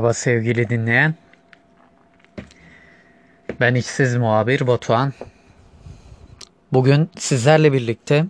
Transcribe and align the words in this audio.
Merhaba 0.00 0.14
sevgili 0.14 0.68
dinleyen. 0.68 1.14
Ben 3.60 3.74
işsiz 3.74 4.16
muhabir 4.16 4.66
Batuhan. 4.66 5.12
Bugün 6.72 7.10
sizlerle 7.18 7.72
birlikte 7.72 8.26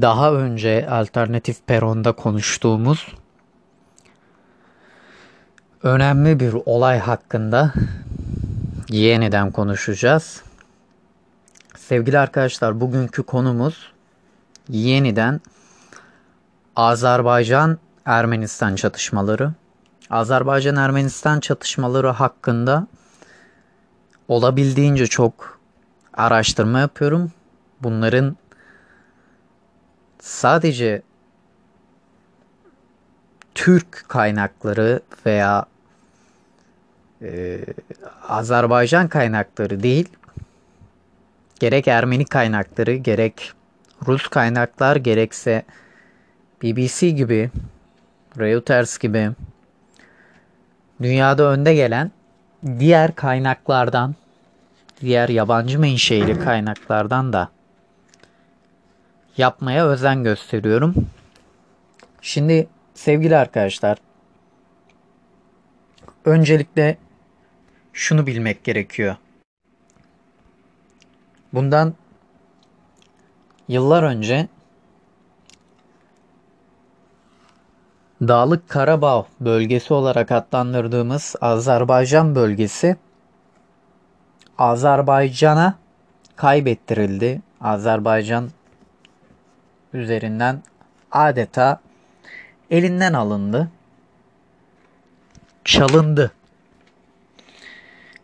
daha 0.00 0.32
önce 0.32 0.88
alternatif 0.90 1.66
peronda 1.66 2.12
konuştuğumuz 2.12 3.14
önemli 5.82 6.40
bir 6.40 6.54
olay 6.66 6.98
hakkında 6.98 7.72
yeniden 8.88 9.50
konuşacağız. 9.50 10.42
Sevgili 11.76 12.18
arkadaşlar 12.18 12.80
bugünkü 12.80 13.22
konumuz 13.22 13.92
yeniden 14.68 15.40
Azerbaycan 16.76 17.78
Ermenistan 18.04 18.74
çatışmaları. 18.74 19.52
Azerbaycan-Ermenistan 20.10 21.40
çatışmaları 21.40 22.08
hakkında 22.08 22.86
olabildiğince 24.28 25.06
çok 25.06 25.60
araştırma 26.14 26.80
yapıyorum. 26.80 27.32
Bunların 27.80 28.36
sadece 30.20 31.02
Türk 33.54 34.04
kaynakları 34.08 35.00
veya 35.26 35.66
e, 37.22 37.60
Azerbaycan 38.28 39.08
kaynakları 39.08 39.82
değil, 39.82 40.08
gerek 41.60 41.88
Ermeni 41.88 42.24
kaynakları, 42.24 42.94
gerek 42.94 43.52
Rus 44.06 44.28
kaynaklar, 44.28 44.96
gerekse 44.96 45.62
BBC 46.62 47.10
gibi, 47.10 47.50
Reuters 48.38 48.98
gibi 48.98 49.30
dünyada 51.02 51.42
önde 51.42 51.74
gelen 51.74 52.10
diğer 52.78 53.14
kaynaklardan, 53.14 54.14
diğer 55.00 55.28
yabancı 55.28 55.78
menşeili 55.78 56.40
kaynaklardan 56.40 57.32
da 57.32 57.48
yapmaya 59.36 59.86
özen 59.86 60.24
gösteriyorum. 60.24 60.94
Şimdi 62.22 62.68
sevgili 62.94 63.36
arkadaşlar, 63.36 63.98
öncelikle 66.24 66.96
şunu 67.92 68.26
bilmek 68.26 68.64
gerekiyor. 68.64 69.16
Bundan 71.52 71.94
yıllar 73.68 74.02
önce 74.02 74.48
Dağlık 78.28 78.68
Karabağ 78.68 79.26
bölgesi 79.40 79.94
olarak 79.94 80.32
adlandırdığımız 80.32 81.36
Azerbaycan 81.40 82.34
bölgesi 82.34 82.96
Azerbaycan'a 84.58 85.78
kaybettirildi. 86.36 87.42
Azerbaycan 87.60 88.50
üzerinden 89.92 90.62
adeta 91.12 91.80
elinden 92.70 93.12
alındı. 93.12 93.70
Çalındı. 95.64 96.32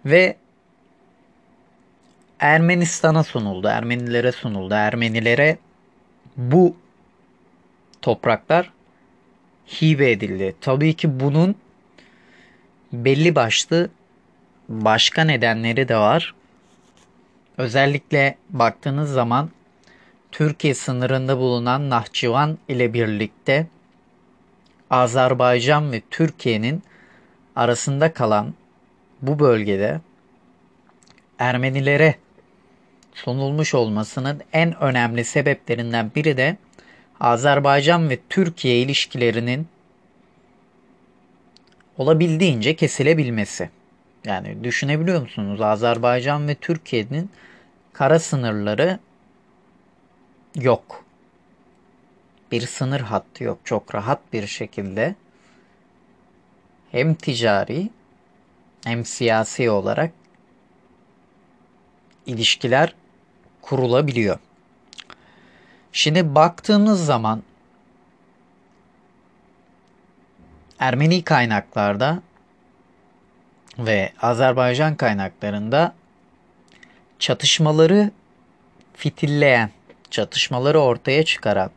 Ve 0.05 0.37
Ermenistan'a 2.41 3.25
sunuldu. 3.25 3.69
Ermenilere 3.69 4.33
sunuldu. 4.33 4.75
Ermenilere 4.75 5.59
bu 6.37 6.77
topraklar 8.03 8.76
hibe 9.67 10.11
edildi. 10.11 10.55
Tabii 10.61 10.95
ki 10.95 11.21
bunun 11.21 11.55
belli 12.93 13.35
başlı 13.35 13.91
başka 14.69 15.25
nedenleri 15.25 15.89
de 15.89 15.97
var. 15.97 16.35
Özellikle 17.59 18.37
baktığınız 18.51 19.11
zaman 19.11 19.51
Türkiye 20.33 20.75
sınırında 20.75 21.39
bulunan 21.39 21.91
Nahçıvan 21.91 22.59
ile 22.69 22.95
birlikte 22.95 23.67
Azerbaycan 24.91 25.93
ve 25.93 26.03
Türkiye'nin 26.11 26.83
arasında 27.57 28.13
kalan 28.13 28.55
bu 29.23 29.39
bölgede 29.39 30.01
Ermenilere 31.39 32.15
sunulmuş 33.15 33.75
olmasının 33.75 34.43
en 34.53 34.83
önemli 34.83 35.25
sebeplerinden 35.25 36.11
biri 36.15 36.37
de 36.37 36.57
Azerbaycan 37.21 38.11
ve 38.11 38.19
Türkiye 38.29 38.79
ilişkilerinin 38.79 39.69
olabildiğince 41.99 42.77
kesilebilmesi. 42.77 43.71
Yani 44.25 44.65
düşünebiliyor 44.65 45.21
musunuz? 45.21 45.61
Azerbaycan 45.61 46.49
ve 46.49 46.55
Türkiye'nin 46.55 47.31
kara 47.93 48.19
sınırları 48.19 48.99
yok. 50.55 51.05
Bir 52.53 52.61
sınır 52.61 53.01
hattı 53.01 53.45
yok. 53.45 53.59
Çok 53.65 53.95
rahat 53.95 54.33
bir 54.33 54.47
şekilde 54.47 55.15
hem 56.93 57.15
ticari 57.15 57.91
hem 58.85 59.05
siyasi 59.05 59.71
olarak 59.71 60.13
ilişkiler 62.27 62.95
kurulabiliyor. 63.63 64.39
Şimdi 65.97 66.35
baktığımız 66.35 67.07
zaman 67.07 67.43
Ermeni 70.79 71.25
kaynaklarda 71.25 72.23
ve 73.79 74.13
Azerbaycan 74.23 74.95
kaynaklarında 74.95 75.95
çatışmaları 77.19 78.11
fitilleyen, 78.95 79.71
çatışmaları 80.11 80.81
ortaya 80.81 81.25
çıkaran 81.25 81.71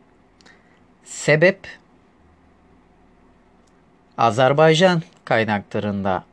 sebep 1.03 1.59
Azerbaycan 4.17 5.01
kaynaklarında 5.25 6.23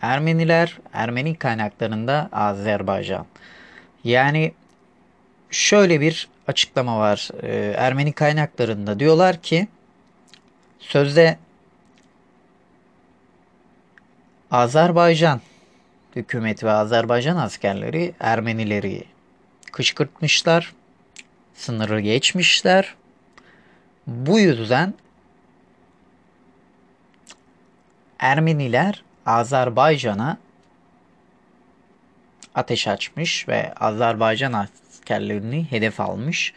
Ermeniler, 0.00 0.78
Ermeni 0.92 1.34
kaynaklarında 1.34 2.28
Azerbaycan. 2.32 3.26
Yani 4.04 4.54
şöyle 5.50 6.00
bir 6.00 6.31
açıklama 6.52 6.98
var 6.98 7.28
e, 7.42 7.74
Ermeni 7.76 8.12
kaynaklarında. 8.12 8.98
Diyorlar 8.98 9.42
ki 9.42 9.68
sözde 10.78 11.38
Azerbaycan 14.50 15.40
hükümeti 16.16 16.66
ve 16.66 16.70
Azerbaycan 16.70 17.36
askerleri 17.36 18.14
Ermenileri 18.20 19.04
kışkırtmışlar, 19.72 20.72
sınırı 21.54 22.00
geçmişler. 22.00 22.94
Bu 24.06 24.38
yüzden 24.38 24.94
Ermeniler 28.18 29.04
Azerbaycan'a 29.26 30.38
ateş 32.54 32.88
açmış 32.88 33.48
ve 33.48 33.74
Azerbaycan 33.74 34.52
askerlerini 35.02 35.66
hedef 35.70 36.00
almış. 36.00 36.54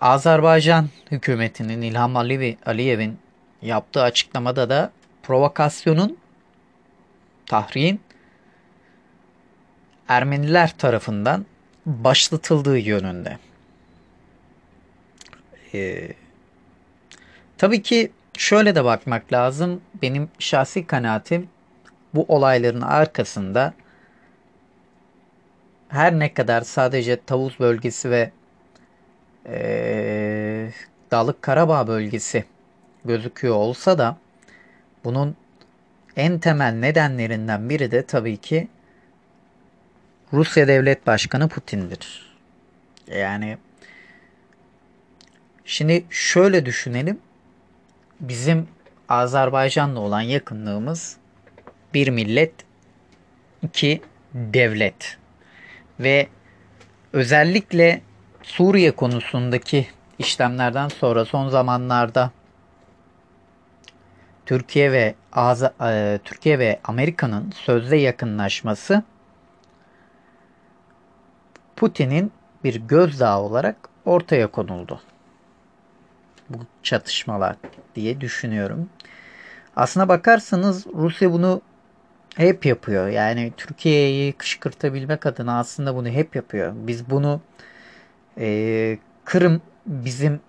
Azerbaycan 0.00 0.88
hükümetinin 1.10 1.82
İlham 1.82 2.16
Aliyev'in 2.16 3.18
yaptığı 3.62 4.02
açıklamada 4.02 4.70
da 4.70 4.92
provokasyonun 5.22 6.18
tahriğin 7.46 8.00
Ermeniler 10.08 10.78
tarafından 10.78 11.46
başlatıldığı 11.86 12.78
yönünde. 12.78 13.38
Ee, 15.74 16.08
tabii 17.58 17.82
ki 17.82 18.12
şöyle 18.38 18.74
de 18.74 18.84
bakmak 18.84 19.32
lazım. 19.32 19.80
Benim 20.02 20.28
şahsi 20.38 20.86
kanaatim 20.86 21.48
bu 22.14 22.24
olayların 22.28 22.80
arkasında 22.80 23.74
her 25.88 26.18
ne 26.18 26.34
kadar 26.34 26.60
sadece 26.60 27.20
Tavuz 27.24 27.60
bölgesi 27.60 28.10
ve 28.10 28.30
e, 29.46 30.70
Dağlık 31.10 31.42
Karabağ 31.42 31.86
bölgesi 31.86 32.44
gözüküyor 33.04 33.54
olsa 33.54 33.98
da 33.98 34.16
bunun 35.04 35.36
en 36.16 36.38
temel 36.38 36.72
nedenlerinden 36.72 37.70
biri 37.70 37.90
de 37.90 38.06
tabii 38.06 38.36
ki 38.36 38.68
Rusya 40.32 40.68
Devlet 40.68 41.06
Başkanı 41.06 41.48
Putin'dir. 41.48 42.36
Yani 43.16 43.58
şimdi 45.64 46.04
şöyle 46.10 46.66
düşünelim. 46.66 47.18
Bizim 48.20 48.68
Azerbaycan'la 49.08 50.00
olan 50.00 50.20
yakınlığımız 50.20 51.16
bir 51.94 52.08
millet, 52.08 52.52
iki 53.62 54.02
devlet 54.34 55.18
ve 56.00 56.28
özellikle 57.12 58.00
Suriye 58.42 58.90
konusundaki 58.90 59.86
işlemlerden 60.18 60.88
sonra 60.88 61.24
son 61.24 61.48
zamanlarda 61.48 62.30
Türkiye 64.46 64.92
ve 64.92 65.14
e, 65.82 66.18
Türkiye 66.24 66.58
ve 66.58 66.80
Amerika'nın 66.84 67.50
sözde 67.50 67.96
yakınlaşması 67.96 69.02
Putin'in 71.76 72.32
bir 72.64 72.74
gözdağı 72.74 73.40
olarak 73.40 73.76
ortaya 74.04 74.46
konuldu. 74.46 75.00
Bu 76.50 76.58
çatışmalar 76.82 77.56
diye 77.94 78.20
düşünüyorum. 78.20 78.88
Aslına 79.76 80.08
bakarsanız 80.08 80.86
Rusya 80.86 81.32
bunu 81.32 81.62
hep 82.36 82.66
yapıyor. 82.66 83.08
Yani 83.08 83.52
Türkiye'yi 83.56 84.32
kışkırtabilmek 84.32 85.26
adına 85.26 85.58
aslında 85.58 85.94
bunu 85.94 86.08
hep 86.08 86.36
yapıyor. 86.36 86.72
Biz 86.76 87.10
bunu 87.10 87.40
e, 88.38 88.98
Kırım 89.24 89.62
bizim 89.86 90.40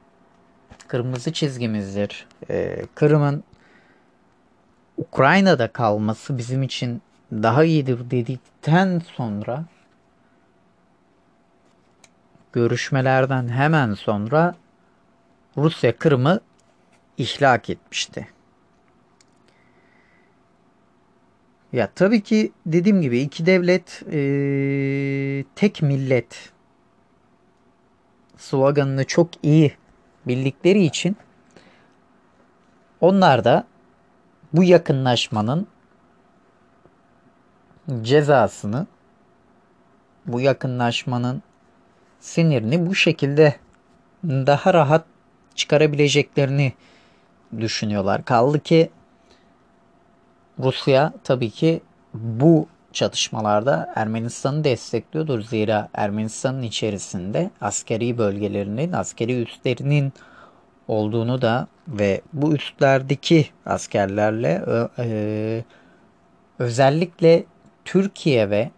kırmızı 0.88 1.34
çizgimizdir. 1.34 2.28
E, 2.50 2.86
Kırım'ın 2.96 3.44
Ukrayna'da 4.98 5.68
kalması 5.68 6.38
bizim 6.38 6.64
için 6.64 7.02
daha 7.32 7.64
iyidir 7.64 8.12
dedikten 8.12 9.02
sonra 9.16 9.66
görüşmelerden 12.54 13.48
hemen 13.48 13.94
sonra 13.94 14.56
Rusya 15.58 15.98
Kırım'ı 15.98 16.40
ihlak 17.18 17.70
etmişti. 17.70 18.28
Ya 21.74 21.90
tabii 21.96 22.24
ki 22.24 22.52
dediğim 22.66 23.02
gibi 23.02 23.20
iki 23.20 23.46
devlet 23.46 24.04
e, 24.12 24.20
tek 25.56 25.82
millet 25.82 26.52
sloganını 28.38 29.06
çok 29.06 29.30
iyi 29.44 29.74
bildikleri 30.28 30.84
için 30.84 31.18
onlar 33.02 33.44
da 33.44 33.68
bu 34.54 34.64
yakınlaşmanın 34.64 35.68
cezasını 38.02 38.88
bu 40.26 40.42
yakınlaşmanın 40.42 41.44
sinirini 42.20 42.86
bu 42.86 42.96
şekilde 42.96 43.56
daha 44.24 44.74
rahat 44.74 45.06
çıkarabileceklerini 45.56 46.74
düşünüyorlar. 47.60 48.26
Kaldı 48.26 48.60
ki 48.60 48.90
Rusya 50.60 51.14
tabii 51.24 51.50
ki 51.50 51.82
bu 52.14 52.68
çatışmalarda 52.94 53.94
Ermenistan'ı 53.96 54.64
destekliyordur. 54.64 55.42
Zira 55.42 55.90
Ermenistan'ın 55.94 56.62
içerisinde 56.62 57.52
askeri 57.62 58.18
bölgelerinin, 58.18 58.92
askeri 58.92 59.42
üslerinin 59.42 60.14
olduğunu 60.88 61.42
da 61.42 61.68
ve 61.88 62.22
bu 62.34 62.54
üstlerdeki 62.54 63.48
askerlerle 63.66 64.66
e, 65.00 65.64
özellikle 66.60 67.44
Türkiye 67.86 68.50
ve 68.50 68.72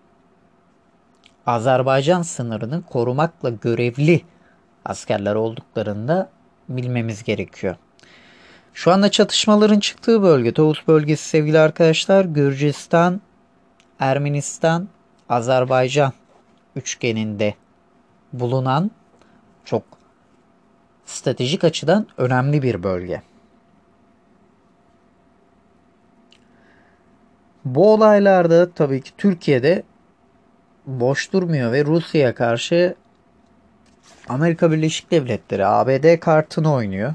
Azerbaycan 1.45 2.21
sınırını 2.21 2.81
korumakla 2.81 3.49
görevli 3.49 4.21
askerler 4.85 5.35
olduklarında 5.35 6.29
bilmemiz 6.69 7.23
gerekiyor. 7.23 7.75
Şu 8.73 8.91
anda 8.91 9.11
çatışmaların 9.11 9.79
çıktığı 9.79 10.21
bölge 10.21 10.53
Tovuz 10.53 10.83
bölgesi 10.87 11.29
sevgili 11.29 11.59
arkadaşlar 11.59 12.25
Gürcistan, 12.25 13.21
Ermenistan, 13.99 14.87
Azerbaycan 15.29 16.13
üçgeninde 16.75 17.55
bulunan 18.33 18.91
çok 19.65 19.83
stratejik 21.05 21.63
açıdan 21.63 22.07
önemli 22.17 22.61
bir 22.61 22.83
bölge. 22.83 23.21
Bu 27.65 27.93
olaylarda 27.93 28.71
tabii 28.71 29.01
ki 29.01 29.11
Türkiye'de 29.17 29.83
boş 30.85 31.33
durmuyor 31.33 31.71
ve 31.71 31.85
Rusya'ya 31.85 32.35
karşı 32.35 32.95
Amerika 34.29 34.71
Birleşik 34.71 35.11
Devletleri 35.11 35.65
ABD 35.65 36.19
kartını 36.19 36.73
oynuyor. 36.73 37.13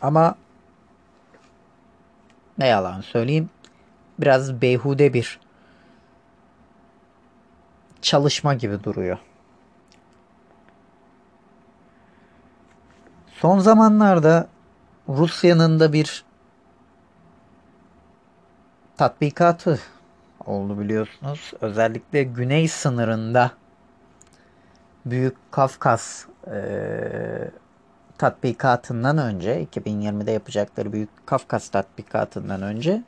Ama 0.00 0.34
ne 2.58 2.66
yalan 2.66 3.00
söyleyeyim 3.00 3.50
biraz 4.18 4.62
beyhude 4.62 5.14
bir 5.14 5.40
çalışma 8.02 8.54
gibi 8.54 8.84
duruyor. 8.84 9.18
Son 13.26 13.58
zamanlarda 13.58 14.48
Rusya'nın 15.08 15.80
da 15.80 15.92
bir 15.92 16.24
tatbikatı 18.96 19.80
oldu 20.46 20.78
biliyorsunuz. 20.78 21.52
Özellikle 21.60 22.22
güney 22.22 22.68
sınırında 22.68 23.50
Büyük 25.06 25.36
Kafkas 25.52 26.24
e, 26.46 27.50
tatbikatından 28.22 29.18
önce 29.18 29.66
2020'de 29.72 30.30
yapacakları 30.30 30.92
Büyük 30.92 31.26
Kafkas 31.26 31.68
tatbikatından 31.68 32.62
önce 32.62 33.02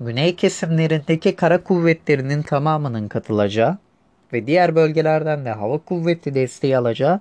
güney 0.00 0.36
kesimlerindeki 0.36 1.36
kara 1.36 1.64
kuvvetlerinin 1.64 2.42
tamamının 2.42 3.08
katılacağı 3.08 3.78
ve 4.32 4.46
diğer 4.46 4.74
bölgelerden 4.76 5.44
de 5.44 5.50
hava 5.50 5.78
kuvveti 5.78 6.34
desteği 6.34 6.78
alacağı 6.78 7.20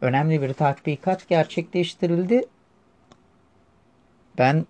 önemli 0.00 0.42
bir 0.42 0.52
tatbikat 0.52 1.28
gerçekleştirildi. 1.28 2.44
Ben 4.38 4.66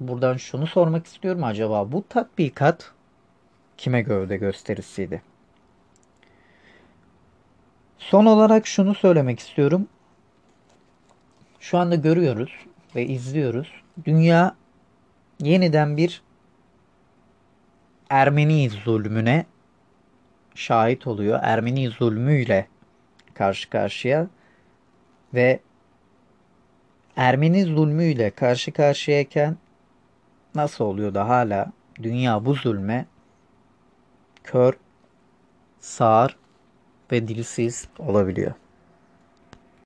buradan 0.00 0.36
şunu 0.36 0.66
sormak 0.66 1.06
istiyorum 1.06 1.44
acaba 1.44 1.92
bu 1.92 2.04
tatbikat 2.08 2.92
kime 3.76 4.02
gövde 4.02 4.36
gösterisiydi? 4.36 5.22
Son 8.10 8.26
olarak 8.26 8.66
şunu 8.66 8.94
söylemek 8.94 9.38
istiyorum. 9.38 9.88
Şu 11.60 11.78
anda 11.78 11.94
görüyoruz 11.94 12.50
ve 12.94 13.06
izliyoruz. 13.06 13.72
Dünya 14.04 14.54
yeniden 15.40 15.96
bir 15.96 16.22
Ermeni 18.10 18.70
zulmüne 18.70 19.46
şahit 20.54 21.06
oluyor. 21.06 21.40
Ermeni 21.42 21.88
zulmüyle 21.88 22.68
karşı 23.34 23.70
karşıya 23.70 24.26
ve 25.34 25.60
Ermeni 27.16 27.64
zulmüyle 27.64 28.30
karşı 28.30 28.72
karşıyayken 28.72 29.56
nasıl 30.54 30.84
oluyor 30.84 31.14
da 31.14 31.28
hala 31.28 31.72
dünya 32.02 32.44
bu 32.44 32.54
zulme 32.54 33.06
kör, 34.44 34.74
sağır 35.80 36.36
ve 37.12 37.28
dilsiz 37.28 37.88
olabiliyor. 37.98 38.52